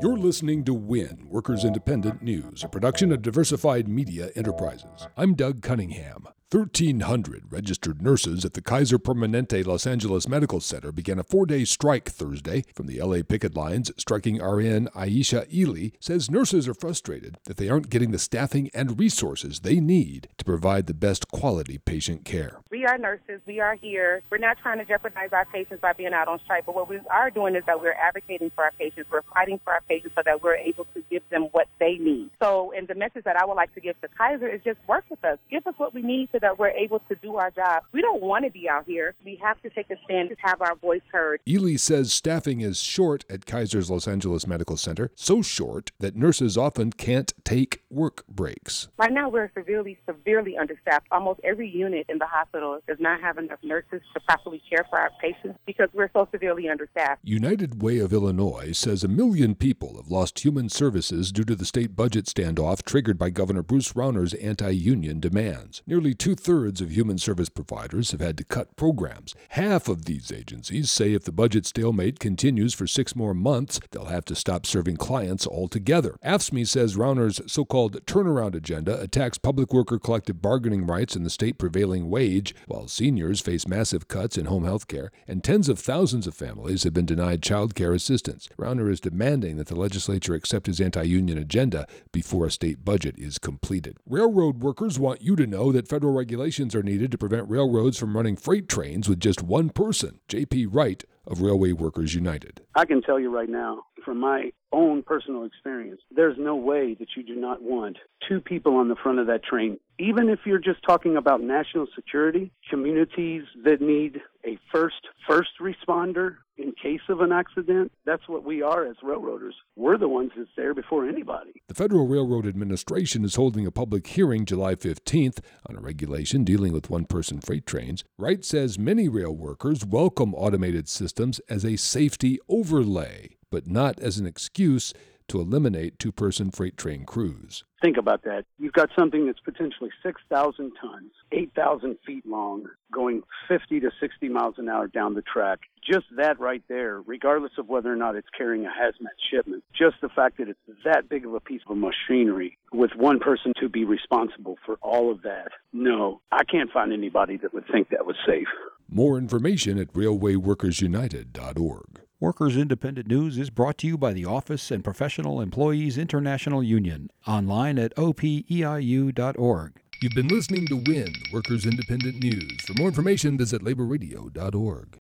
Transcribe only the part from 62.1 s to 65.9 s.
standoff triggered by Governor Bruce Rauner's anti union demands.